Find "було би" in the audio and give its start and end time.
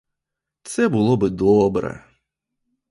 0.89-1.29